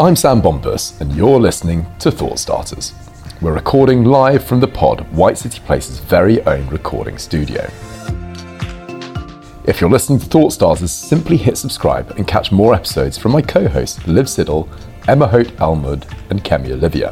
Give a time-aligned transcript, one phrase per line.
[0.00, 2.94] I'm Sam Bompas, and you're listening to Thought Starters.
[3.42, 7.70] We're recording live from the pod, White City Place's very own recording studio.
[9.66, 13.42] If you're listening to Thought Starters, simply hit subscribe and catch more episodes from my
[13.42, 14.70] co hosts Liv Siddle,
[15.06, 17.10] Emma Holt Almud, and Kemi Olivia.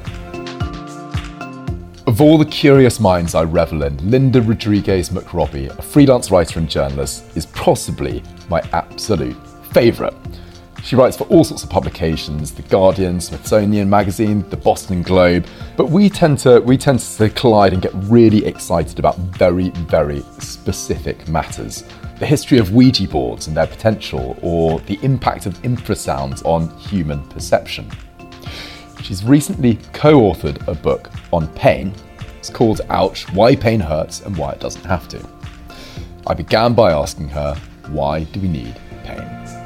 [2.06, 6.70] Of all the curious minds I revel in, Linda Rodriguez McRobbie, a freelance writer and
[6.70, 9.36] journalist, is possibly my absolute
[9.74, 10.14] favourite.
[10.82, 15.46] She writes for all sorts of publications, The Guardian, Smithsonian Magazine, the Boston Globe,
[15.77, 20.20] but we tend to we tend to collide and get really excited about very, very
[20.38, 21.84] specific matters.
[22.18, 27.23] The history of Ouija boards and their potential, or the impact of infrasounds on human
[27.29, 27.90] perception.
[29.02, 31.92] She's recently co authored a book on pain.
[32.38, 35.29] It's called Ouch Why Pain Hurts and Why It Doesn't Have to.
[36.26, 37.54] I began by asking her,
[37.88, 39.57] why do we need pain?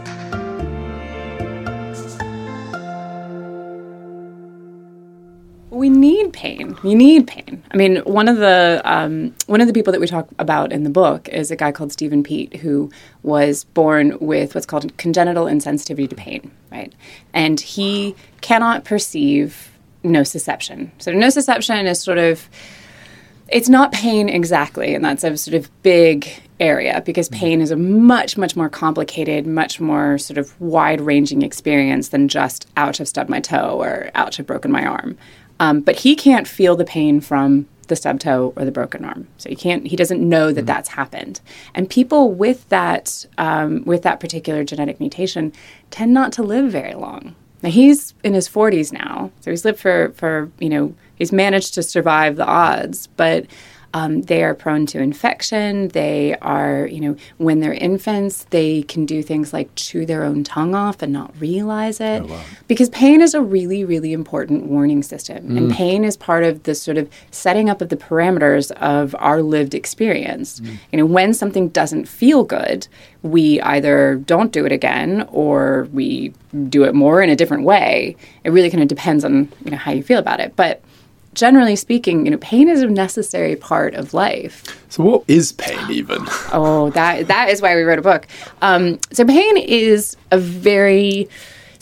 [5.83, 6.79] We need pain.
[6.85, 7.61] You need pain.
[7.73, 10.85] I mean, one of the um, one of the people that we talk about in
[10.85, 12.89] the book is a guy called Steven Pete, who
[13.25, 16.95] was born with what's called congenital insensitivity to pain, right?
[17.33, 19.73] And he cannot perceive
[20.05, 20.93] nociception.
[20.99, 22.49] So nociception is sort of
[23.49, 26.29] it's not pain exactly, and that's a sort of big
[26.61, 31.43] area because pain is a much, much more complicated, much more sort of wide ranging
[31.43, 35.19] experience than just ouch, I've stubbed my toe or ouch, I've broken my arm.
[35.63, 39.29] Um, but he can't feel the pain from the stub toe or the broken arm.
[39.39, 39.87] So he can't.
[39.87, 40.67] He doesn't know that mm-hmm.
[40.67, 41.41] that's happened.
[41.73, 45.53] And people with that um, with that particular genetic mutation
[45.93, 47.37] tend not to live very long.
[47.63, 51.75] Now he's in his 40s now, so he's lived for for you know he's managed
[51.75, 53.47] to survive the odds, but
[53.95, 55.89] um, they are prone to infection.
[55.89, 60.45] They are, you know, when they're infants, they can do things like chew their own
[60.45, 62.23] tongue off and not realize it.
[62.23, 62.43] Oh, wow.
[62.69, 65.51] Because pain is a really, really important warning system.
[65.51, 65.57] Mm.
[65.59, 69.43] And pain is part of the sort of setting up of the parameters of our
[69.43, 70.61] lived experience.
[70.61, 70.79] Mm.
[70.93, 72.89] You know, when something doesn't feel good,
[73.23, 76.33] we either don't do it again or we
[76.69, 78.17] do it more in a different way.
[78.45, 80.57] It really kind of depends on, you know, how you feel about it.
[80.57, 80.83] But
[81.35, 84.65] generally speaking, you know, pain is a necessary part of life.
[84.91, 86.19] So, what is pain even?
[86.53, 88.27] oh, that that is why we wrote a book.
[88.61, 91.29] Um, so, pain is a very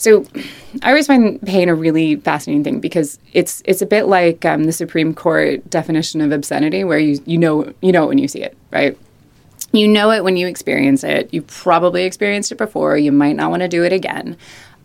[0.01, 0.25] so
[0.81, 4.63] I always find pain a really fascinating thing because it's it's a bit like um,
[4.63, 8.27] the Supreme Court definition of obscenity, where you you know you know it when you
[8.27, 8.97] see it, right?
[9.73, 11.31] You know it when you experience it.
[11.31, 12.97] You probably experienced it before.
[12.97, 14.37] You might not want to do it again.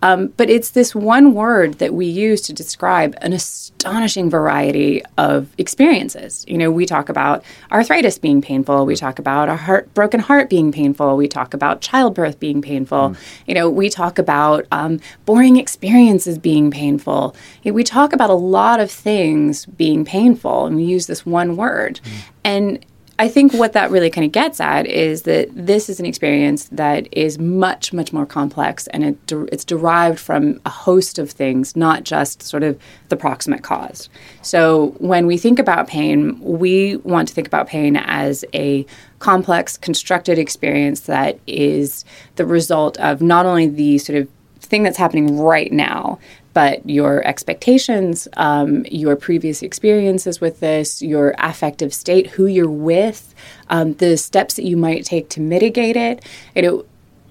[0.03, 5.49] Um, but it's this one word that we use to describe an astonishing variety of
[5.59, 6.45] experiences.
[6.47, 8.87] You know, we talk about arthritis being painful.
[8.87, 11.17] We talk about a heart, broken heart being painful.
[11.17, 13.11] We talk about childbirth being painful.
[13.11, 13.17] Mm.
[13.47, 17.35] You know, we talk about um, boring experiences being painful.
[17.63, 21.25] You know, we talk about a lot of things being painful, and we use this
[21.25, 22.01] one word.
[22.05, 22.11] Mm.
[22.45, 22.87] And
[23.19, 26.65] I think what that really kind of gets at is that this is an experience
[26.73, 31.31] that is much, much more complex and it de- it's derived from a host of
[31.31, 32.79] things, not just sort of
[33.09, 34.11] the proximate cause.
[34.43, 38.85] So when we think about pain, we want to think about pain as a
[39.19, 42.05] complex, constructed experience that is
[42.35, 44.29] the result of not only the sort of
[44.61, 46.19] thing that's happening right now,
[46.57, 53.35] but your expectations, um, your previous experiences with this, your affective state, who you're with,
[53.69, 56.25] um, the steps that you might take to mitigate it.
[56.55, 56.87] You know,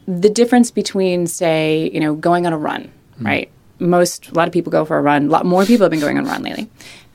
[0.08, 2.84] the difference between, say, you know, going on a run,
[3.20, 3.26] mm.
[3.26, 3.50] right?
[3.80, 5.26] Most, a lot of people go for a run.
[5.26, 6.70] A lot more people have been going on a run lately,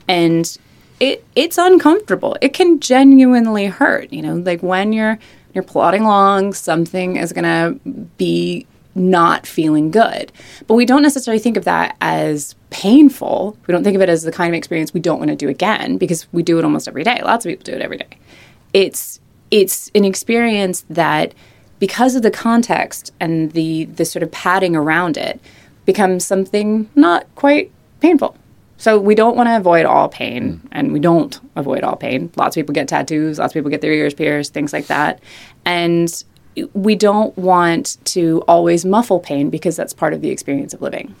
[0.09, 0.57] and
[0.99, 2.35] it it's uncomfortable.
[2.41, 4.11] It can genuinely hurt.
[4.11, 5.17] You know, like when you're
[5.53, 7.79] you're plodding along, something is going to
[8.17, 10.31] be not feeling good.
[10.67, 13.57] But we don't necessarily think of that as painful.
[13.67, 15.49] We don't think of it as the kind of experience we don't want to do
[15.49, 17.21] again because we do it almost every day.
[17.23, 18.17] Lots of people do it every day.
[18.73, 19.19] It's
[19.49, 21.33] it's an experience that
[21.79, 25.39] because of the context and the the sort of padding around it
[25.85, 28.35] becomes something not quite painful.
[28.77, 30.67] So we don't want to avoid all pain, mm.
[30.71, 32.31] and we don't avoid all pain.
[32.35, 35.21] Lots of people get tattoos, lots of people get their ears pierced, things like that.
[35.65, 36.23] And
[36.73, 41.15] we don't want to always muffle pain because that's part of the experience of living.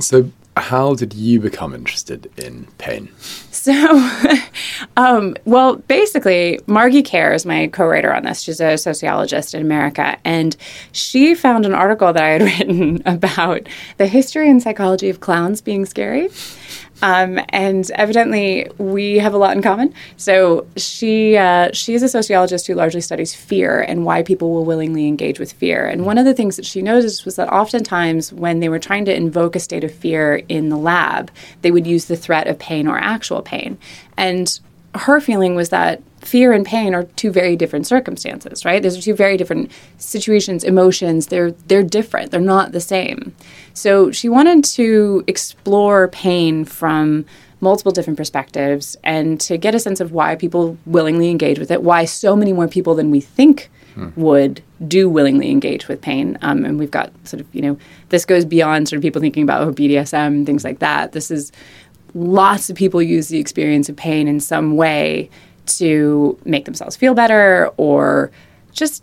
[0.00, 3.10] So, how did you become interested in pain?
[3.58, 3.74] So,
[4.96, 8.40] um, well, basically, Margee Kerr is my co writer on this.
[8.40, 10.16] She's a sociologist in America.
[10.24, 10.56] And
[10.92, 15.60] she found an article that I had written about the history and psychology of clowns
[15.60, 16.28] being scary.
[17.02, 19.94] Um, and evidently, we have a lot in common.
[20.16, 24.64] So she uh, she is a sociologist who largely studies fear and why people will
[24.64, 25.86] willingly engage with fear.
[25.86, 29.04] And one of the things that she noticed was that oftentimes, when they were trying
[29.04, 31.30] to invoke a state of fear in the lab,
[31.62, 33.78] they would use the threat of pain or actual pain.
[34.16, 34.58] And
[34.94, 38.82] her feeling was that fear and pain are two very different circumstances, right?
[38.82, 41.28] Those are two very different situations, emotions.
[41.28, 42.30] They're they're different.
[42.30, 43.34] They're not the same.
[43.74, 47.24] So she wanted to explore pain from
[47.60, 51.82] multiple different perspectives and to get a sense of why people willingly engage with it,
[51.82, 54.08] why so many more people than we think hmm.
[54.14, 56.38] would do willingly engage with pain.
[56.42, 57.78] Um, and we've got sort of, you know,
[58.10, 61.12] this goes beyond sort of people thinking about oh, BDSM, things like that.
[61.12, 61.50] This is
[62.14, 65.28] lots of people use the experience of pain in some way
[65.68, 68.30] to make themselves feel better or
[68.72, 69.02] just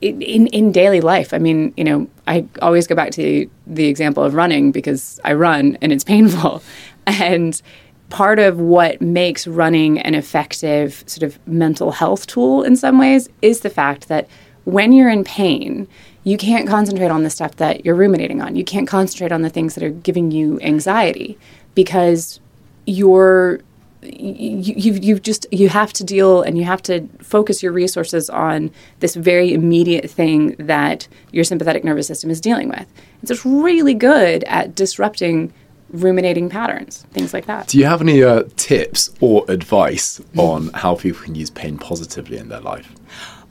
[0.00, 1.32] in, in, daily life.
[1.32, 5.34] I mean, you know, I always go back to the example of running because I
[5.34, 6.62] run and it's painful.
[7.06, 7.60] And
[8.10, 13.28] part of what makes running an effective sort of mental health tool in some ways
[13.40, 14.28] is the fact that
[14.64, 15.88] when you're in pain,
[16.24, 18.54] you can't concentrate on the stuff that you're ruminating on.
[18.54, 21.38] You can't concentrate on the things that are giving you anxiety
[21.74, 22.38] because
[22.86, 23.60] you're
[24.02, 28.70] you, you've just you have to deal and you have to focus your resources on
[29.00, 32.86] this very immediate thing that your sympathetic nervous system is dealing with.
[33.22, 35.52] It's really good at disrupting
[35.90, 37.68] ruminating patterns things like that.
[37.68, 42.38] Do you have any uh, tips or advice on how people can use pain positively
[42.38, 42.90] in their life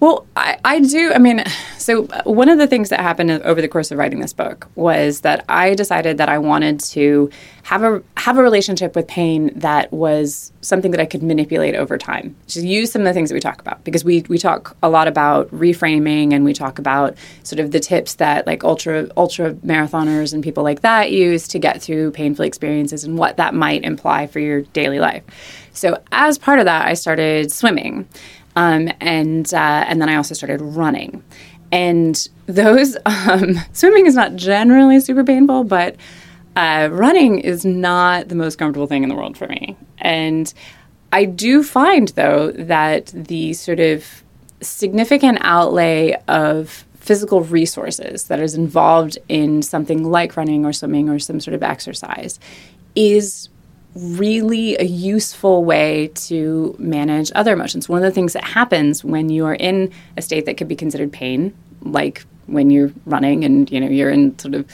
[0.01, 1.13] well, I, I do.
[1.13, 1.43] I mean,
[1.77, 5.21] so one of the things that happened over the course of writing this book was
[5.21, 7.29] that I decided that I wanted to
[7.63, 11.99] have a have a relationship with pain that was something that I could manipulate over
[11.99, 12.35] time.
[12.47, 14.89] Just use some of the things that we talk about because we we talk a
[14.89, 19.53] lot about reframing and we talk about sort of the tips that like ultra ultra
[19.53, 23.83] marathoners and people like that use to get through painful experiences and what that might
[23.83, 25.23] imply for your daily life.
[25.73, 28.07] So as part of that, I started swimming.
[28.55, 31.23] Um, and uh, and then I also started running,
[31.71, 35.95] and those um, swimming is not generally super painful, but
[36.55, 39.77] uh, running is not the most comfortable thing in the world for me.
[39.99, 40.53] And
[41.13, 44.23] I do find though that the sort of
[44.61, 51.17] significant outlay of physical resources that is involved in something like running or swimming or
[51.19, 52.39] some sort of exercise
[52.95, 53.49] is
[53.95, 57.89] really a useful way to manage other emotions.
[57.89, 60.75] One of the things that happens when you are in a state that could be
[60.75, 64.65] considered pain, like when you're running and you know you're in sort of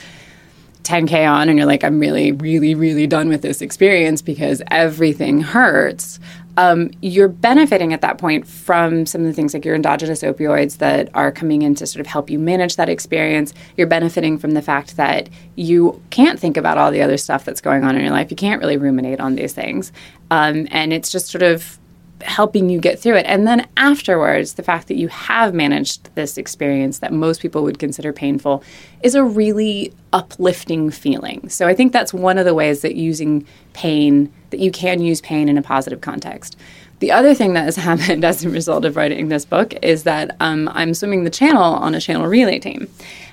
[0.84, 5.42] 10k on and you're like I'm really really really done with this experience because everything
[5.42, 6.20] hurts
[6.58, 10.80] um, you're benefiting at that point from some of the things like your endogenous opioids
[10.80, 13.54] that are coming in to sort of help you manage that experience.
[13.78, 17.62] You're benefiting from the fact that you can't think about all the other stuff that's
[17.62, 18.32] going on in your life.
[18.32, 19.92] You can't really ruminate on these things.
[20.32, 21.78] Um, and it's just sort of
[22.22, 23.26] helping you get through it.
[23.26, 27.80] And then afterwards, the fact that you have managed this experience that most people would
[27.80, 28.64] consider painful
[29.04, 31.48] is a really uplifting feeling.
[31.50, 35.22] So I think that's one of the ways that using pain, that you can use
[35.22, 36.58] pain in a positive context.
[37.00, 40.36] The other thing that has happened as a result of writing this book is that
[40.40, 42.88] um, I'm swimming the channel on a channel relay team.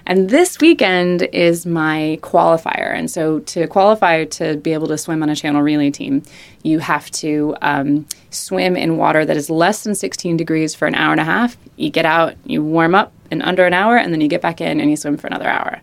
[0.07, 2.95] And this weekend is my qualifier.
[2.95, 6.23] And so to qualify to be able to swim on a channel relay team,
[6.63, 10.95] you have to um, swim in water that is less than 16 degrees for an
[10.95, 11.57] hour and a half.
[11.77, 14.61] You get out, you warm up in under an hour, and then you get back
[14.61, 15.81] in and you swim for another hour.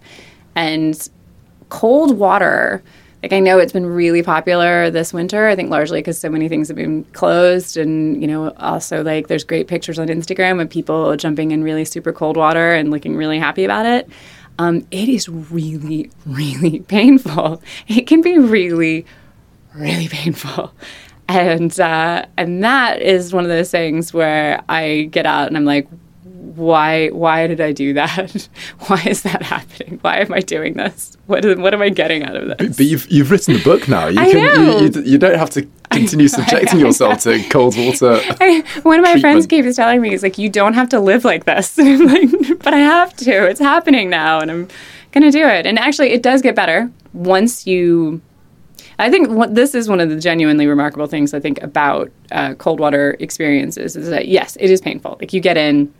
[0.55, 1.09] And
[1.69, 2.83] cold water
[3.23, 5.47] like I know it's been really popular this winter.
[5.47, 9.27] I think largely because so many things have been closed, and you know, also like
[9.27, 13.15] there's great pictures on Instagram of people jumping in really super cold water and looking
[13.15, 14.09] really happy about it.
[14.57, 17.61] Um, it is really, really painful.
[17.87, 19.05] It can be really,
[19.75, 20.73] really painful,
[21.27, 25.65] and uh, and that is one of those things where I get out and I'm
[25.65, 25.87] like,
[26.55, 28.47] why why did I do that?
[28.87, 29.99] why is that happening?
[30.01, 31.17] Why am I doing this?
[31.27, 32.55] What is, what am I getting out of this?
[32.57, 34.07] But, but you've you've written the book now.
[34.07, 34.79] You I can know.
[34.79, 38.19] You, you, you, don't have to continue subjecting yourself to cold water.
[38.39, 39.21] I, one of my treatment.
[39.21, 41.77] friends keeps telling me, he's like, you don't have to live like this.
[41.77, 42.29] like,
[42.59, 43.47] but I have to.
[43.47, 44.67] It's happening now, and I'm
[45.11, 45.65] gonna do it.
[45.65, 48.21] And actually, it does get better once you
[49.01, 52.53] I think what, this is one of the genuinely remarkable things I think about uh,
[52.55, 55.17] cold water experiences is that yes, it is painful.
[55.19, 55.91] Like you get in,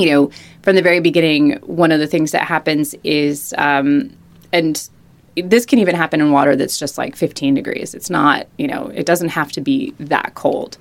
[0.00, 0.30] you know,
[0.62, 4.10] from the very beginning, one of the things that happens is, um,
[4.52, 4.88] and
[5.36, 7.94] this can even happen in water that's just like 15 degrees.
[7.94, 10.76] It's not, you know, it doesn't have to be that cold.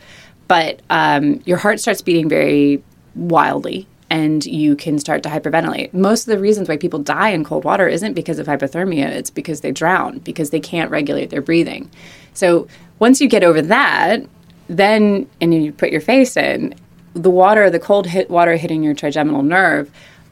[0.48, 2.84] But um, your heart starts beating very
[3.16, 5.94] wildly and you can start to hyperventilate.
[5.94, 9.30] Most of the reasons why people die in cold water isn't because of hypothermia, it's
[9.30, 11.92] because they drown, because they can't regulate their breathing.
[12.34, 14.26] So once you get over that,
[14.68, 16.74] then and you put your face in,
[17.22, 19.92] the water, the cold hit water hitting your trigeminal nerve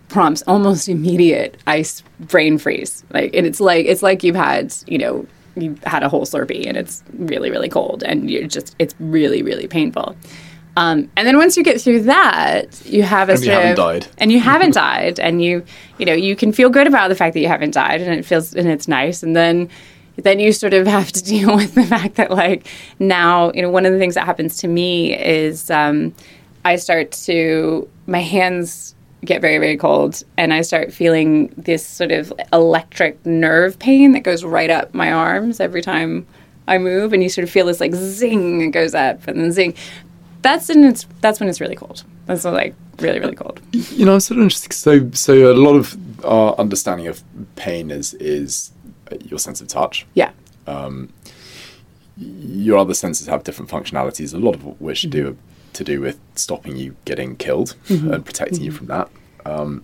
[0.09, 3.03] prompts almost immediate ice brain freeze.
[3.11, 5.25] Like and it's like it's like you've had, you know,
[5.55, 9.41] you've had a whole Slurpee and it's really, really cold and you're just it's really,
[9.41, 10.15] really painful.
[10.77, 13.77] Um, and then once you get through that, you have a and sort haven't of,
[13.77, 14.07] died.
[14.19, 15.65] and you haven't died, and you
[15.97, 18.23] you know you can feel good about the fact that you haven't died, and it
[18.23, 19.69] feels and it's nice, and then
[20.17, 22.67] then you sort of have to deal with the fact that like
[22.99, 26.13] now you know one of the things that happens to me is um,
[26.67, 28.93] I start to my hands
[29.23, 34.19] get very very cold and I start feeling this sort of electric nerve pain that
[34.21, 36.27] goes right up my arms every time
[36.67, 39.51] I move and you sort of feel this like zing it goes up and then
[39.53, 39.75] zing
[40.41, 44.15] that's when it's that's when it's really cold that's like really really cold You know,
[44.15, 44.73] I'm sort of interested.
[44.73, 45.95] So, so a lot of
[46.25, 47.23] our understanding of
[47.55, 48.71] pain is is
[49.23, 50.05] your sense of touch.
[50.15, 50.31] yeah
[50.67, 51.13] um,
[52.17, 54.33] Your other senses have different functionalities.
[54.33, 55.37] A lot of which do
[55.77, 59.09] to do with stopping you getting killed and protecting you from that.
[59.45, 59.83] Um,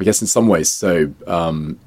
[0.00, 1.78] I guess in some ways, so um,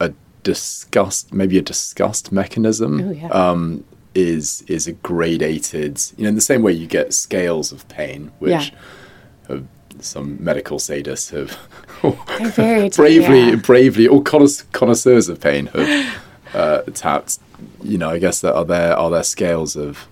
[0.00, 3.28] a disgust, maybe a disgust mechanism, Oh, yeah.
[3.28, 3.84] um,
[4.14, 6.12] is is a gradated.
[6.18, 8.78] You know, in the same way you get scales of pain, which Yeah.
[9.48, 9.64] have,
[10.00, 11.56] some medical sadists have
[12.96, 13.54] bravely, yeah.
[13.56, 16.16] bravely, or connoisseurs of pain have
[16.54, 17.38] uh, tapped.
[17.84, 20.06] You know, I guess that are there are there scales of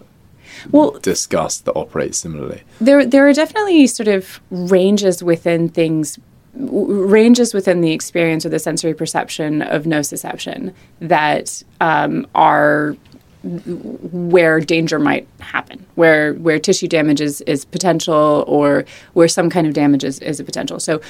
[0.71, 2.63] well disgust that operate similarly.
[2.81, 6.19] there there are definitely sort of ranges within things
[6.59, 12.97] w- ranges within the experience or the sensory perception of nociception that um, are
[13.43, 19.67] where danger might happen, where where tissue damage is, is potential, or where some kind
[19.67, 20.79] of damage is, is a potential.
[20.79, 21.01] So,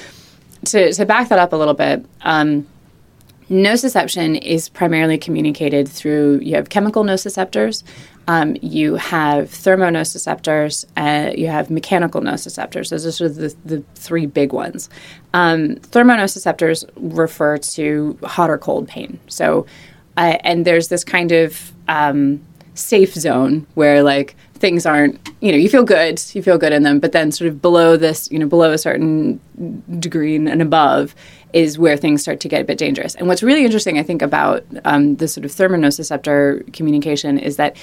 [0.65, 2.65] to, to back that up a little bit, um,
[3.51, 7.83] nociception is primarily communicated through you have chemical nociceptors,
[8.27, 12.89] um, you have thermonociceptors, uh, you have mechanical nociceptors.
[12.89, 14.89] Those are sort of the, the three big ones.
[15.33, 19.19] Um, thermonociceptors refer to hot or cold pain.
[19.27, 19.65] So,
[20.15, 22.41] uh, and there's this kind of um,
[22.73, 26.83] safe zone where like things aren't you know you feel good you feel good in
[26.83, 29.39] them but then sort of below this you know below a certain
[29.99, 31.15] degree and above
[31.51, 33.13] is where things start to get a bit dangerous.
[33.15, 37.75] And what's really interesting i think about um, the sort of thermonociceptor communication is that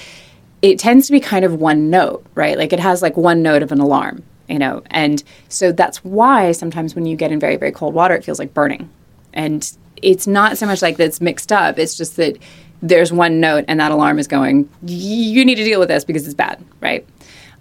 [0.61, 2.57] it tends to be kind of one note right?
[2.57, 4.81] Like it has like one note of an alarm you know?
[4.89, 8.39] And so that's why sometimes when you get in very very cold water it feels
[8.39, 8.89] like burning.
[9.33, 9.69] And
[10.01, 12.37] it's not so much like that's mixed up it's just that
[12.81, 16.25] there's one note and that alarm is going you need to deal with this because
[16.25, 17.05] it's bad right?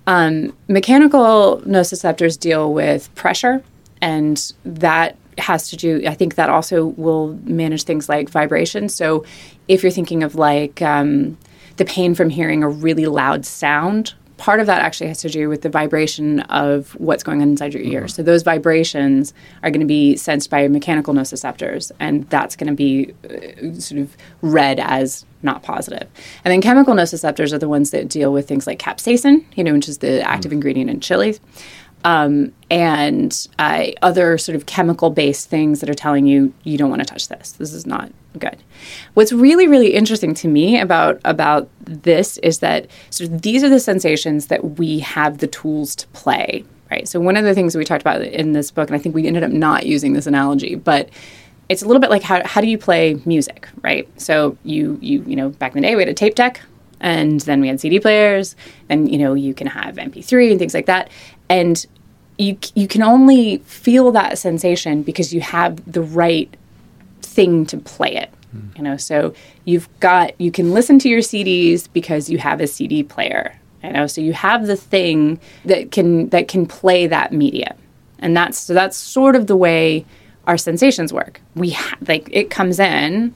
[0.07, 3.63] Um, mechanical nociceptors deal with pressure
[4.01, 8.89] and that has to do i think that also will manage things like vibration.
[8.89, 9.25] So
[9.69, 11.37] if you're thinking of like um,
[11.77, 15.49] the pain from hearing a really loud sound part of that actually has to do
[15.49, 18.09] with the vibration of what's going on inside your ear.
[18.09, 22.75] So those vibrations are going to be sensed by mechanical nociceptors, and that's going to
[22.75, 26.09] be uh, sort of read as not positive.
[26.45, 29.75] And then chemical nociceptors are the ones that deal with things like capsaicin, you know,
[29.75, 31.41] which is the active ingredient in chilies.
[32.05, 36.91] Um, and uh, other sort of chemical based things that are telling you you don't
[36.91, 37.53] want to touch this.
[37.53, 38.57] This is not good.
[39.15, 43.69] What's really really interesting to me about about this is that sort of these are
[43.69, 46.65] the sensations that we have the tools to play.
[46.91, 47.07] Right.
[47.07, 49.27] So one of the things we talked about in this book, and I think we
[49.27, 51.11] ended up not using this analogy, but
[51.69, 54.09] it's a little bit like how, how do you play music, right?
[54.21, 56.61] So you you you know back in the day we had a tape deck,
[57.01, 58.57] and then we had CD players,
[58.89, 61.11] and you know you can have MP3 and things like that,
[61.49, 61.87] and
[62.39, 66.55] you you can only feel that sensation because you have the right
[67.23, 68.31] thing to play it.
[68.53, 68.69] Hmm.
[68.77, 72.67] You know, so you've got you can listen to your CDs because you have a
[72.67, 73.55] CD player.
[73.83, 77.77] You know, so you have the thing that can that can play that media,
[78.19, 80.05] and that's so that's sort of the way
[80.47, 81.41] our sensations work.
[81.55, 83.35] We ha- like it comes in,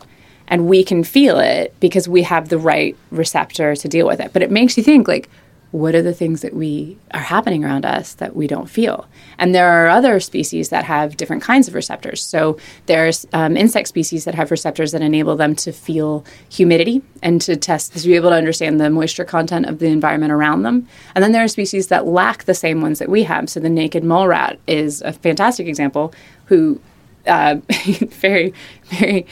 [0.53, 4.35] and we can feel it because we have the right receptor to deal with it.
[4.35, 5.31] But it makes you think like,
[5.71, 9.07] what are the things that we are happening around us that we don't feel?
[9.39, 12.23] And there are other species that have different kinds of receptors.
[12.23, 17.41] So there's um, insect species that have receptors that enable them to feel humidity and
[17.41, 20.87] to test to be able to understand the moisture content of the environment around them.
[21.15, 23.49] And then there are species that lack the same ones that we have.
[23.49, 26.13] So the naked mole rat is a fantastic example
[26.45, 26.79] who
[27.27, 27.57] uh,
[28.11, 28.53] very,
[28.85, 29.27] very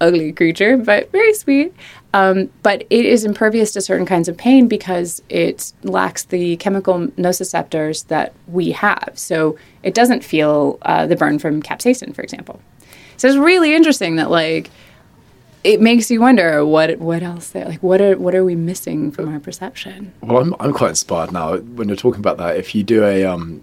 [0.00, 1.74] ugly creature, but very sweet.
[2.12, 7.06] Um, but it is impervious to certain kinds of pain because it lacks the chemical
[7.08, 9.12] nociceptors that we have.
[9.14, 12.60] So it doesn't feel uh, the burn from capsaicin, for example.
[13.16, 14.70] So it's really interesting that like
[15.62, 19.12] it makes you wonder what what else there like what are what are we missing
[19.12, 20.12] from our perception?
[20.22, 22.56] Well, I'm I'm quite inspired now when you're talking about that.
[22.56, 23.62] If you do a um,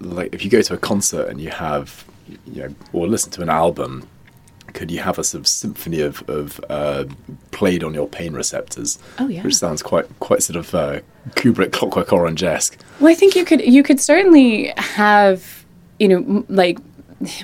[0.00, 2.04] like if you go to a concert and you have
[2.46, 4.06] you know or listen to an album
[4.76, 7.06] could you have a sort of symphony of, of uh,
[7.50, 8.98] played on your pain receptors?
[9.18, 12.78] Oh yeah, which sounds quite quite sort of uh, Kubrick Clockwork Orange esque.
[13.00, 15.64] Well, I think you could you could certainly have
[15.98, 16.78] you know like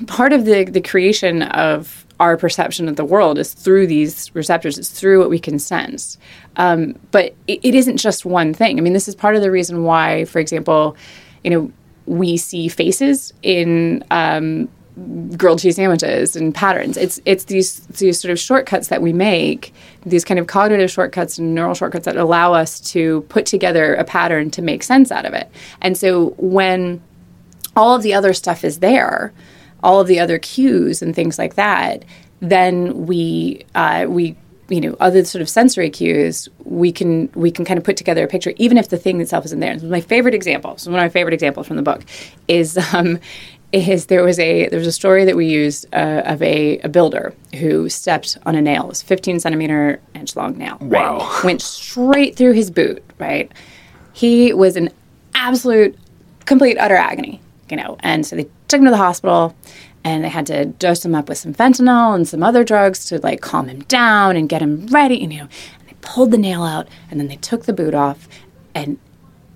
[0.07, 4.79] part of the the creation of our perception of the world is through these receptors.
[4.79, 6.19] It's through what we can sense.
[6.57, 8.79] Um, but it, it isn't just one thing.
[8.79, 10.97] I mean, this is part of the reason why, for example,
[11.43, 11.73] you know,
[12.05, 14.69] we see faces in um,
[15.37, 16.97] grilled cheese sandwiches and patterns.
[16.97, 19.73] It's it's these these sort of shortcuts that we make,
[20.05, 24.05] these kind of cognitive shortcuts and neural shortcuts that allow us to put together a
[24.05, 25.51] pattern to make sense out of it.
[25.81, 27.03] And so when
[27.75, 29.33] all of the other stuff is there,
[29.83, 32.05] all of the other cues and things like that,
[32.41, 34.37] then we uh, we
[34.69, 38.25] you know other sort of sensory cues we can we can kind of put together
[38.25, 39.79] a picture even if the thing itself isn't there.
[39.81, 42.03] my favorite example, so one of my favorite examples from the book
[42.47, 43.19] is um,
[43.73, 46.89] is there was a there was a story that we used uh, of a, a
[46.89, 48.85] builder who stepped on a nail.
[48.85, 50.77] It was 15 centimeter inch long nail.
[50.81, 51.19] Wow!
[51.19, 51.45] Right?
[51.45, 53.03] Went straight through his boot.
[53.19, 53.51] Right.
[54.13, 54.91] He was in
[55.35, 55.99] absolute,
[56.45, 57.41] complete, utter agony.
[57.71, 59.57] You know, and so they took him to the hospital,
[60.05, 63.19] and they had to dose him up with some fentanyl and some other drugs to
[63.21, 65.17] like calm him down and get him ready.
[65.17, 65.49] You know,
[65.81, 68.29] and they pulled the nail out, and then they took the boot off,
[68.75, 68.99] and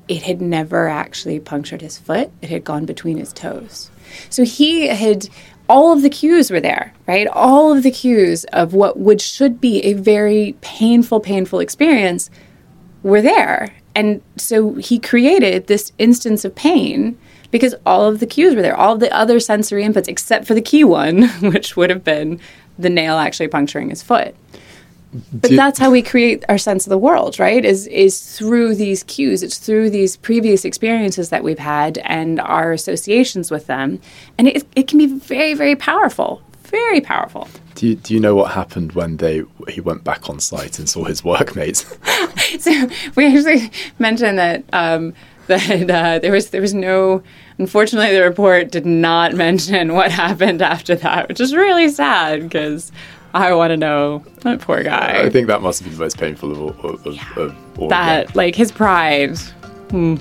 [0.09, 2.31] it had never actually punctured his foot.
[2.41, 3.91] It had gone between his toes.
[4.31, 5.29] So he had
[5.69, 7.27] all of the cues were there, right?
[7.29, 12.31] All of the cues of what would should be a very painful, painful experience
[13.03, 13.75] were there.
[13.95, 17.19] And so he created this instance of pain
[17.51, 20.55] because all of the cues were there, all of the other sensory inputs, except for
[20.55, 22.41] the key one, which would have been
[22.79, 24.37] the nail actually puncturing his foot.
[25.33, 27.65] But Did, that's how we create our sense of the world, right?
[27.65, 29.43] Is is through these cues.
[29.43, 34.01] It's through these previous experiences that we've had and our associations with them,
[34.39, 37.49] and it, it can be very, very powerful, very powerful.
[37.75, 40.89] Do you, do you know what happened when they he went back on site and
[40.89, 41.85] saw his workmates?
[42.59, 45.15] so we actually mentioned that um,
[45.47, 47.23] that uh, there was there was no.
[47.59, 52.93] Unfortunately, the report did not mention what happened after that, which is really sad because
[53.35, 55.23] I want to know that poor guy.
[55.23, 56.91] I think that must have been the most painful of all.
[56.91, 57.23] Of, yeah.
[57.37, 59.37] of all that, like his pride.
[59.91, 60.17] Hmm.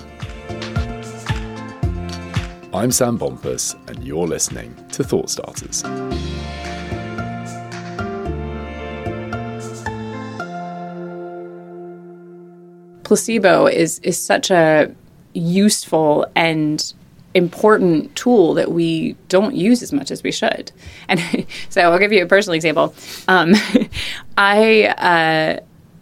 [2.73, 5.83] I'm Sam Bompas, and you're listening to Thought Starters.
[13.03, 14.93] Placebo is is such a
[15.33, 16.93] useful and
[17.35, 20.71] important tool that we don't use as much as we should.
[21.07, 22.95] And so I'll give you a personal example.
[23.27, 23.53] Um,
[24.37, 25.59] I, uh,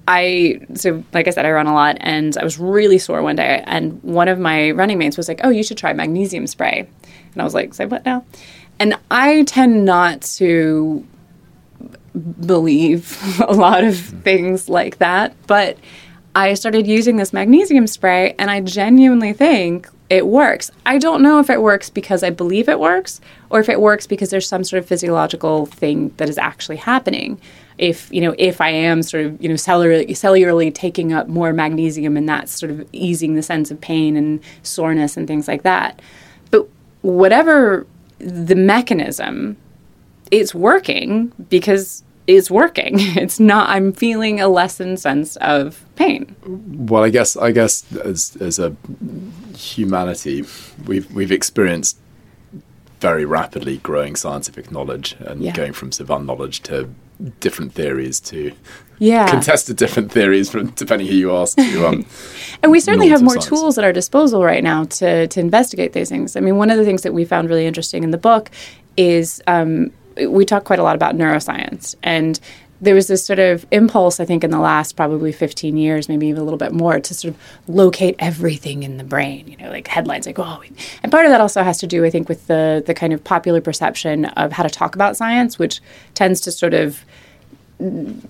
[0.08, 3.36] I, so like I said, I run a lot and I was really sore one
[3.36, 3.64] day.
[3.66, 6.88] And one of my running mates was like, Oh, you should try magnesium spray.
[7.34, 8.24] And I was like, Say what now?
[8.80, 11.06] And I tend not to
[12.46, 13.18] believe
[13.48, 15.36] a lot of things like that.
[15.48, 15.78] But
[16.36, 20.72] I started using this magnesium spray and I genuinely think it works.
[20.86, 24.08] I don't know if it works because I believe it works or if it works
[24.08, 27.40] because there's some sort of physiological thing that is actually happening.
[27.78, 31.54] If, you know, if I am sort of, you know, cellularly, cellularly taking up more
[31.54, 35.64] magnesium and that's sort of easing the sense of pain and soreness and things like
[35.64, 36.02] that.
[36.50, 36.68] But
[37.02, 37.86] whatever
[38.20, 39.58] the mechanism,
[40.32, 43.00] it's working because is working.
[43.24, 43.70] It's not.
[43.70, 46.36] I'm feeling a lessened sense of pain.
[46.46, 48.76] Well, I guess I guess as as a
[49.56, 50.44] humanity,
[50.86, 51.98] we've we've experienced
[53.00, 55.54] very rapidly growing scientific knowledge and yeah.
[55.54, 56.90] going from sort of unknowledge to
[57.40, 58.54] different theories to
[59.00, 59.30] yeah.
[59.30, 61.58] contested different theories from depending who you ask.
[61.58, 62.06] To, um,
[62.64, 63.48] and we certainly have more science.
[63.48, 66.36] tools at our disposal right now to to investigate these things.
[66.36, 68.50] I mean, one of the things that we found really interesting in the book
[68.96, 69.92] is um,
[70.28, 72.40] we talk quite a lot about neuroscience and
[72.84, 76.28] there was this sort of impulse, I think, in the last probably 15 years, maybe
[76.28, 79.48] even a little bit more, to sort of locate everything in the brain.
[79.48, 80.62] You know, like headlines, like oh,
[81.02, 83.24] and part of that also has to do, I think, with the the kind of
[83.24, 85.80] popular perception of how to talk about science, which
[86.14, 87.06] tends to sort of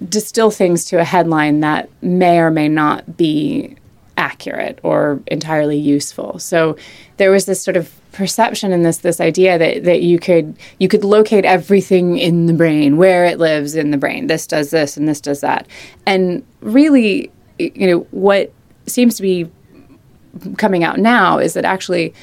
[0.08, 3.76] distill things to a headline that may or may not be
[4.18, 6.38] accurate or entirely useful.
[6.38, 6.78] So
[7.18, 10.88] there was this sort of perception and this this idea that that you could you
[10.88, 14.28] could locate everything in the brain where it lives in the brain.
[14.28, 15.68] This does this and this does that.
[16.06, 18.54] And really, you know, what
[18.86, 19.50] seems to be
[20.58, 22.14] coming out now is that actually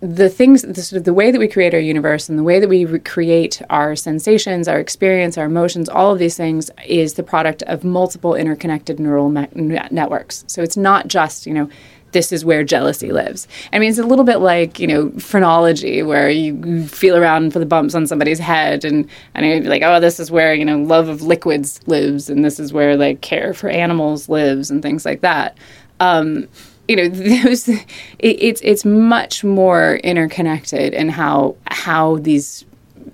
[0.00, 2.58] the things the sort of the way that we create our universe and the way
[2.58, 7.22] that we create our sensations our experience our emotions all of these things is the
[7.22, 9.48] product of multiple interconnected neural me-
[9.90, 11.68] networks so it's not just you know
[12.12, 13.46] this is where jealousy lives.
[13.72, 17.58] I mean, it's a little bit like you know phrenology, where you feel around for
[17.58, 20.64] the bumps on somebody's head, and and you'd be like, oh, this is where you
[20.64, 24.82] know love of liquids lives, and this is where like care for animals lives, and
[24.82, 25.56] things like that.
[26.00, 26.48] Um,
[26.88, 27.08] you know
[27.44, 27.86] those it,
[28.18, 32.64] it's it's much more interconnected in how how these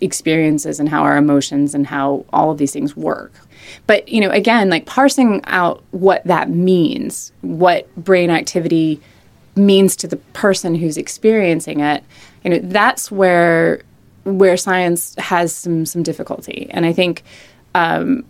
[0.00, 3.32] experiences and how our emotions and how all of these things work
[3.86, 9.00] but you know again like parsing out what that means what brain activity
[9.54, 12.04] means to the person who's experiencing it
[12.44, 13.82] you know that's where
[14.26, 16.68] where science has some some difficulty.
[16.70, 17.22] And i think
[17.74, 18.24] um,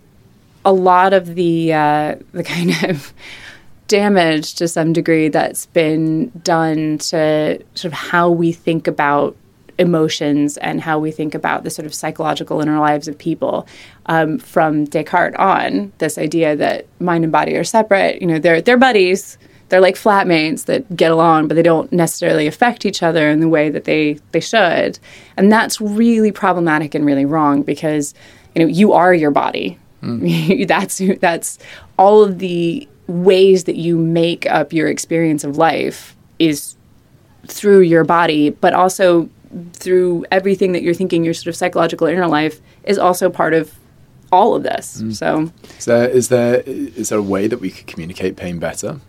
[0.65, 3.13] a lot of the uh, the kind of
[3.87, 9.35] damage to some degree that's been done to sort of how we think about
[9.77, 13.67] emotions and how we think about the sort of psychological inner lives of people
[14.07, 15.91] um, from Descartes on.
[15.97, 18.21] This idea that mind and body are separate.
[18.21, 19.37] You know, they're they're buddies.
[19.69, 23.49] They're like flatmates that get along, but they don't necessarily affect each other in the
[23.49, 24.99] way that they they should.
[25.35, 28.13] And that's really problematic and really wrong because
[28.55, 29.77] you know you are your body.
[30.01, 30.67] Mm.
[30.67, 31.59] that's that's
[31.97, 36.75] all of the ways that you make up your experience of life is
[37.47, 39.29] through your body, but also
[39.73, 43.73] through everything that you're thinking, your sort of psychological inner life is also part of
[44.31, 45.01] all of this.
[45.01, 45.13] Mm.
[45.13, 48.99] So, is there, is there is there a way that we could communicate pain better?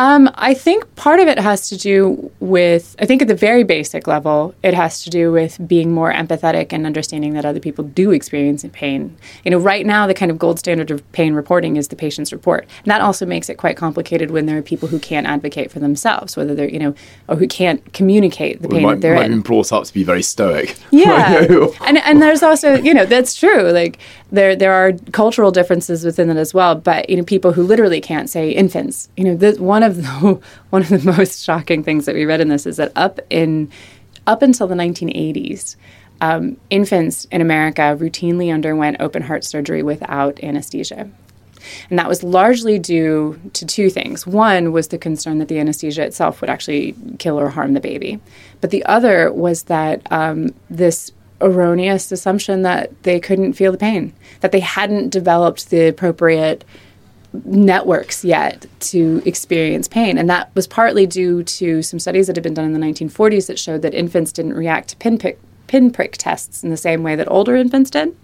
[0.00, 3.64] Um, I think part of it has to do with, I think at the very
[3.64, 7.84] basic level, it has to do with being more empathetic and understanding that other people
[7.84, 9.14] do experience pain.
[9.44, 12.32] You know, right now, the kind of gold standard of pain reporting is the patient's
[12.32, 12.66] report.
[12.78, 15.80] And that also makes it quite complicated when there are people who can't advocate for
[15.80, 16.94] themselves, whether they're, you know,
[17.28, 19.32] or who can't communicate the pain might, that they're might in.
[19.32, 20.78] been brought up to be very stoic.
[20.90, 21.46] Yeah.
[21.86, 23.70] and, and there's also, you know, that's true.
[23.70, 23.98] Like,
[24.30, 26.74] there there are cultural differences within it as well.
[26.74, 29.08] But you know, people who literally can't say infants.
[29.16, 30.40] You know, the, one of the
[30.70, 33.70] one of the most shocking things that we read in this is that up in
[34.26, 35.76] up until the 1980s.
[36.22, 41.08] Um, infants in America routinely underwent open heart surgery without anesthesia.
[41.88, 44.26] And that was largely due to two things.
[44.26, 48.20] One was the concern that the anesthesia itself would actually kill or harm the baby.
[48.60, 54.12] But the other was that um, this erroneous assumption that they couldn't feel the pain,
[54.40, 56.64] that they hadn't developed the appropriate
[57.44, 60.18] networks yet to experience pain.
[60.18, 63.46] And that was partly due to some studies that had been done in the 1940s
[63.46, 67.30] that showed that infants didn't react to pinprick, pinprick tests in the same way that
[67.30, 68.16] older infants did.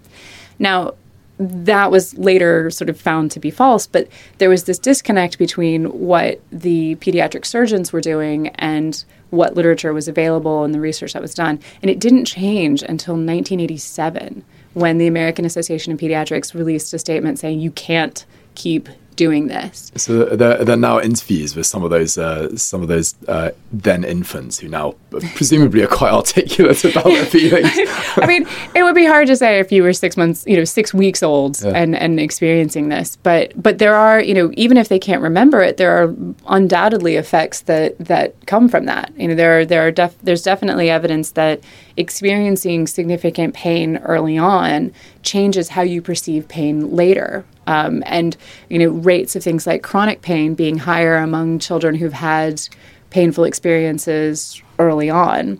[0.59, 0.95] Now,
[1.39, 4.07] that was later sort of found to be false, but
[4.39, 10.07] there was this disconnect between what the pediatric surgeons were doing and what literature was
[10.07, 11.59] available and the research that was done.
[11.81, 17.39] And it didn't change until 1987 when the American Association of Pediatrics released a statement
[17.39, 19.91] saying you can't keep doing this.
[19.97, 23.51] So there, there are now interviews with some of those uh, some of those uh,
[23.73, 24.95] then infants who now
[25.35, 27.67] presumably are quite articulate about their feelings.
[28.15, 30.63] I mean, it would be hard to say if you were six months, you know,
[30.63, 31.71] six weeks old yeah.
[31.71, 35.61] and and experiencing this, but but there are, you know, even if they can't remember
[35.61, 36.15] it, there are
[36.47, 39.11] undoubtedly effects that that come from that.
[39.17, 41.59] You know, there are there are def- there's definitely evidence that
[41.97, 47.43] experiencing significant pain early on changes how you perceive pain later.
[47.67, 48.35] Um, and
[48.69, 52.61] you know rates of things like chronic pain being higher among children who've had
[53.09, 55.59] painful experiences early on.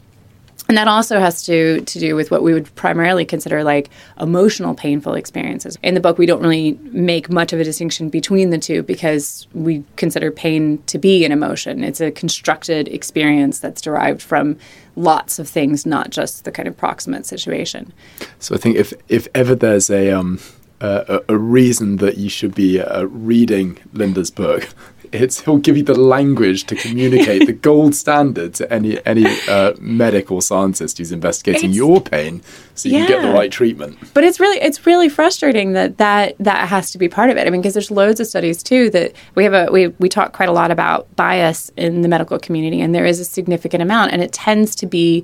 [0.67, 3.89] And that also has to, to do with what we would primarily consider like
[4.19, 5.77] emotional painful experiences.
[5.81, 9.47] In the book, we don't really make much of a distinction between the two because
[9.53, 11.85] we consider pain to be an emotion.
[11.85, 14.57] It's a constructed experience that's derived from
[14.97, 17.93] lots of things, not just the kind of proximate situation.
[18.39, 20.39] So I think if, if ever there's a, um,
[20.79, 24.69] a, a, reason that you should be uh, reading Linda's book.
[25.13, 29.71] It's he'll give you the language to communicate the gold standard to any any uh,
[29.79, 32.41] medical scientist who's investigating it's, your pain,
[32.75, 33.05] so you yeah.
[33.05, 33.97] can get the right treatment.
[34.13, 37.47] But it's really it's really frustrating that that that has to be part of it.
[37.47, 40.33] I mean, because there's loads of studies too that we have a we we talk
[40.33, 44.11] quite a lot about bias in the medical community, and there is a significant amount,
[44.11, 45.23] and it tends to be,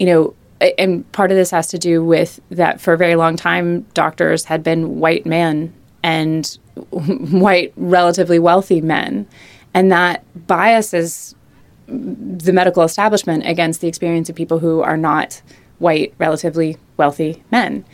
[0.00, 0.34] you know,
[0.78, 4.44] and part of this has to do with that for a very long time, doctors
[4.44, 5.72] had been white men
[6.02, 6.58] and
[6.90, 9.26] white, relatively wealthy men.
[9.74, 11.34] and that biases
[11.88, 15.42] the medical establishment against the experience of people who are not
[15.78, 17.84] white, relatively wealthy men.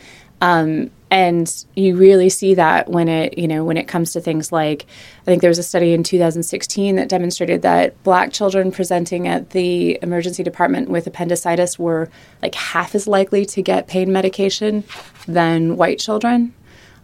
[0.41, 4.51] Um, and you really see that when it you know when it comes to things
[4.51, 4.85] like
[5.21, 9.51] i think there was a study in 2016 that demonstrated that black children presenting at
[9.51, 12.09] the emergency department with appendicitis were
[12.41, 14.83] like half as likely to get pain medication
[15.27, 16.53] than white children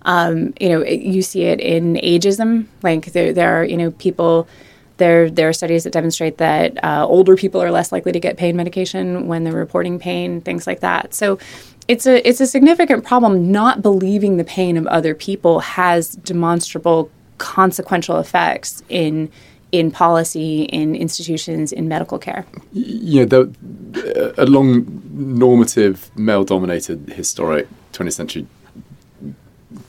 [0.04, 3.92] um, you know it, you see it in ageism like there, there are you know
[3.92, 4.48] people
[4.98, 8.38] there, there are studies that demonstrate that uh, older people are less likely to get
[8.38, 11.14] pain medication when they're reporting pain, things like that.
[11.14, 11.38] So
[11.88, 13.52] it's a it's a significant problem.
[13.52, 19.30] Not believing the pain of other people has demonstrable consequential effects in
[19.72, 22.46] in policy, in institutions, in medical care.
[22.72, 28.48] You know, the, a long normative, male-dominated, historic 20th century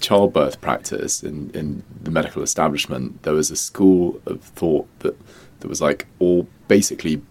[0.00, 5.16] childbirth practice in, in the medical establishment, there was a school of thought that
[5.61, 7.22] that was like all basically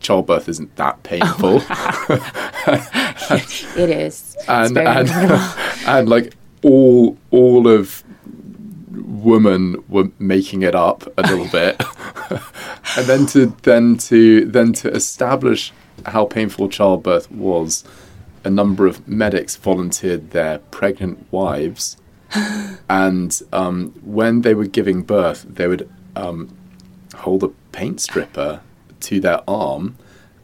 [0.00, 1.60] childbirth isn't that painful.
[1.62, 3.02] Oh.
[3.76, 4.36] it is.
[4.48, 5.08] And and,
[5.86, 8.02] and like all all of
[8.92, 11.82] women were making it up a little bit.
[12.96, 15.72] and then to then to then to establish
[16.06, 17.84] how painful childbirth was,
[18.44, 21.96] a number of medics volunteered their pregnant wives
[22.88, 26.56] and um, when they were giving birth, they would um,
[27.14, 28.60] hold a paint stripper
[29.00, 29.96] to their arm,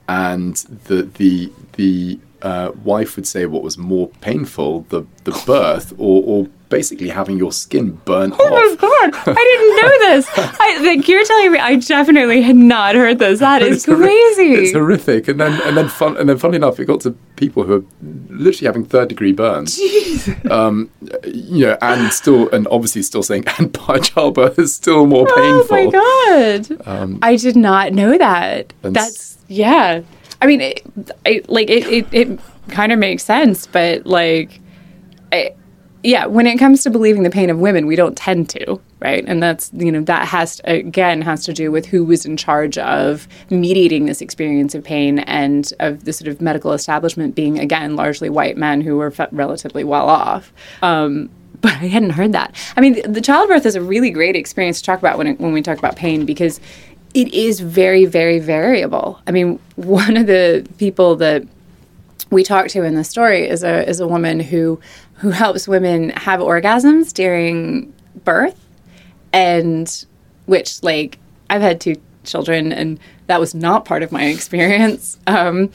[0.09, 5.93] and the the the uh, wife would say what was more painful, the the birth
[5.99, 8.51] or, or basically having your skin burnt oh off.
[8.51, 9.37] my god!
[9.37, 10.27] I didn't know this.
[10.35, 13.41] I, like you're telling me, I definitely had not heard this.
[13.41, 14.55] That is It's horri- crazy.
[14.55, 17.63] It's horrific, and then and then fun, and then funny enough, it got to people
[17.65, 17.85] who are
[18.31, 19.79] literally having third degree burns.
[20.51, 20.91] Um,
[21.25, 25.77] you know, and still, and obviously still saying, and by childbirth is still more painful.
[25.77, 27.19] Oh my god!
[27.23, 28.73] I did not know that.
[28.83, 30.03] That's yeah.
[30.41, 30.83] I mean, it,
[31.25, 34.61] I, like it, it, it kind of makes sense, but like,
[35.31, 35.55] I,
[36.05, 39.25] yeah, when it comes to believing the pain of women, we don't tend to, right?
[39.27, 42.37] And that's you know that has to, again has to do with who was in
[42.37, 47.59] charge of mediating this experience of pain and of the sort of medical establishment being
[47.59, 50.53] again largely white men who were relatively well off.
[50.83, 52.57] Um, but I hadn't heard that.
[52.77, 55.41] I mean, the, the childbirth is a really great experience to talk about when it,
[55.41, 56.61] when we talk about pain because
[57.15, 59.21] it is very, very variable.
[59.29, 61.45] I mean, one of the people that
[62.31, 64.81] we talked to in the story is a is a woman who
[65.23, 67.93] who helps women have orgasms during
[68.25, 68.59] birth,
[69.33, 70.05] and
[70.47, 71.17] which like
[71.49, 75.19] I've had two children, and that was not part of my experience.
[75.29, 75.71] Um,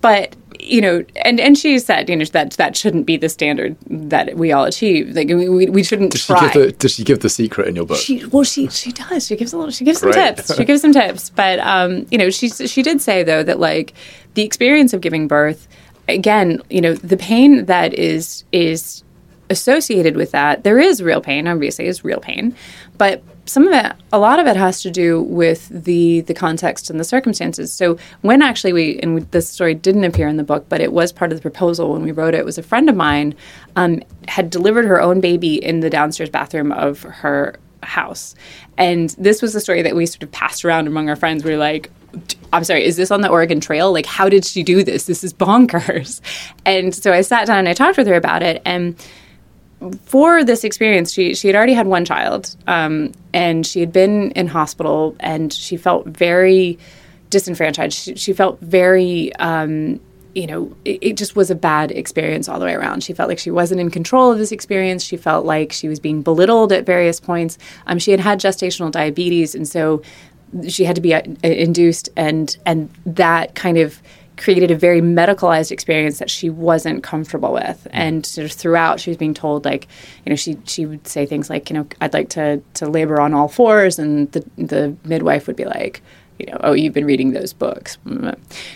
[0.00, 3.76] but you know, and and she said, you know, that that shouldn't be the standard
[3.86, 5.10] that we all achieve.
[5.14, 6.52] Like we we, shouldn't Does she, try.
[6.52, 7.96] give the, does she give the secret in your book?
[7.96, 9.24] She well, she she does.
[9.24, 9.70] She gives a little.
[9.70, 10.52] She gives some tips.
[10.56, 11.30] She gives some tips.
[11.30, 13.94] But um, you know, she she did say though that like
[14.34, 15.68] the experience of giving birth,
[16.14, 19.04] again, you know, the pain that is is
[19.48, 20.62] associated with that.
[20.64, 21.48] There is real pain.
[21.48, 22.54] Obviously, is real pain,
[22.98, 26.88] but some of it, a lot of it, has to do with the the context
[26.88, 27.72] and the circumstances.
[27.72, 30.92] So when actually we and we, this story didn't appear in the book, but it
[30.92, 32.40] was part of the proposal when we wrote it.
[32.40, 33.34] it Was a friend of mine
[33.76, 38.34] um, had delivered her own baby in the downstairs bathroom of her house.
[38.78, 41.44] And this was the story that we sort of passed around among our friends.
[41.44, 41.90] We're like,
[42.52, 43.92] I'm sorry, is this on the Oregon Trail?
[43.92, 45.04] Like, how did she do this?
[45.04, 46.20] This is bonkers.
[46.64, 48.60] And so I sat down and I talked with her about it.
[48.64, 48.96] And
[50.02, 54.30] for this experience, she, she had already had one child um, and she had been
[54.32, 56.78] in hospital and she felt very
[57.30, 57.96] disenfranchised.
[57.96, 59.34] She, she felt very.
[59.36, 60.00] Um,
[60.34, 63.02] you know, it, it, just was a bad experience all the way around.
[63.02, 65.02] She felt like she wasn't in control of this experience.
[65.02, 67.58] She felt like she was being belittled at various points.
[67.86, 70.02] Um, she had had gestational diabetes, and so
[70.68, 74.00] she had to be uh, induced, and and that kind of
[74.36, 77.86] created a very medicalized experience that she wasn't comfortable with.
[77.90, 79.86] And sort of throughout, she was being told like,
[80.24, 83.20] you know, she she would say things like, you know, I'd like to to labor
[83.20, 86.02] on all fours, and the the midwife would be like
[86.40, 87.98] you know, oh, you've been reading those books.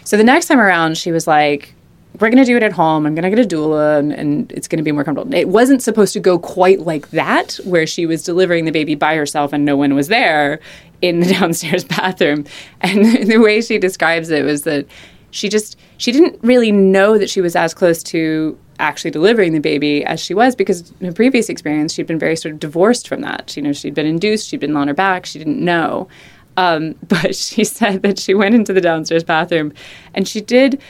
[0.05, 1.75] So the next time around, she was like,
[2.21, 3.07] we're going to do it at home.
[3.07, 5.35] I'm going to get a doula and, and it's going to be more comfortable.
[5.35, 9.17] It wasn't supposed to go quite like that, where she was delivering the baby by
[9.17, 10.61] herself and no one was there
[11.03, 12.45] in the downstairs bathroom.
[12.81, 14.87] And the way she describes it was that
[15.31, 19.61] she just, she didn't really know that she was as close to actually delivering the
[19.61, 23.09] baby as she was because in her previous experience, she'd been very sort of divorced
[23.09, 23.57] from that.
[23.57, 26.09] You know, she'd been induced, she'd been on her back, she didn't know.
[26.57, 29.73] Um, but she said that she went into the downstairs bathroom
[30.15, 30.81] and she did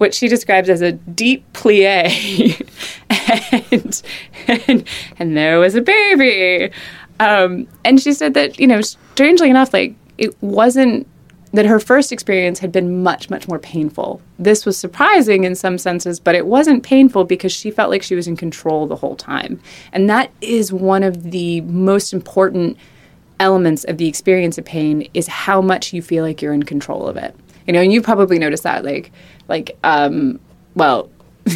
[0.00, 2.08] what she describes as a deep plie,
[3.70, 4.02] and,
[4.66, 6.72] and and there was a baby.
[7.20, 11.06] Um, and she said that you know, strangely enough, like it wasn't
[11.52, 14.22] that her first experience had been much, much more painful.
[14.38, 18.14] This was surprising in some senses, but it wasn't painful because she felt like she
[18.14, 19.60] was in control the whole time.
[19.92, 22.78] And that is one of the most important
[23.40, 27.06] elements of the experience of pain is how much you feel like you're in control
[27.06, 27.34] of it.
[27.66, 29.12] You know, and you probably noticed that, like,
[29.50, 30.40] like, um,
[30.74, 31.10] well,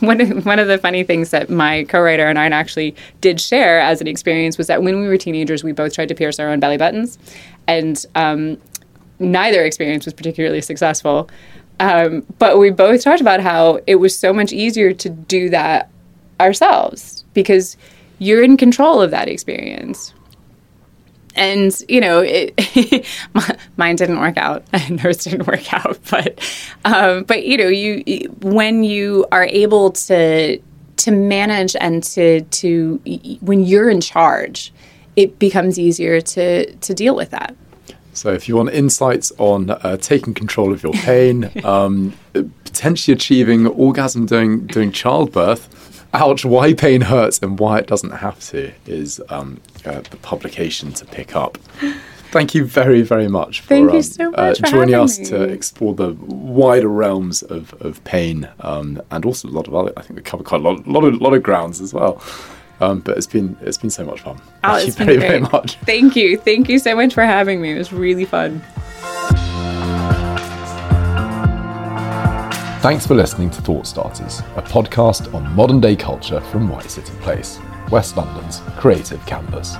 [0.00, 3.80] one of, one of the funny things that my co-writer and I actually did share
[3.80, 6.48] as an experience was that when we were teenagers, we both tried to pierce our
[6.48, 7.18] own belly buttons,
[7.66, 8.58] and um,
[9.18, 11.28] neither experience was particularly successful.
[11.80, 15.90] Um, but we both talked about how it was so much easier to do that
[16.40, 17.76] ourselves because
[18.18, 20.14] you're in control of that experience.
[21.34, 23.06] And you know, it,
[23.76, 25.98] mine didn't work out, and hers didn't work out.
[26.10, 26.40] But,
[26.84, 28.02] um, but you know, you
[28.40, 30.60] when you are able to
[30.98, 33.00] to manage and to to
[33.40, 34.72] when you're in charge,
[35.16, 37.56] it becomes easier to to deal with that.
[38.14, 43.66] So, if you want insights on uh, taking control of your pain, um, potentially achieving
[43.66, 49.20] orgasm during during childbirth, ouch, why pain hurts and why it doesn't have to, is
[49.28, 51.58] um, uh, the publication to pick up.
[52.32, 55.18] Thank you very, very much for Thank you um, so uh, much uh, joining us
[55.18, 55.26] me.
[55.26, 59.92] to explore the wider realms of, of pain um, and also a lot of other.
[59.98, 62.22] I think we covered quite a lot, lot of lot of grounds as well.
[62.80, 64.40] Um, but it's been it's been so much fun.
[64.64, 65.76] Oh, Thank you very very much.
[65.84, 67.72] Thank you, thank you so much for having me.
[67.72, 68.62] It was really fun.
[72.82, 77.12] Thanks for listening to Thought Starters, a podcast on modern day culture from White City
[77.20, 77.60] Place,
[77.92, 79.76] West London's creative campus.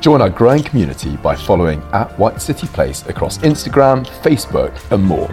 [0.00, 5.26] Join our growing community by following at White City Place across Instagram, Facebook, and more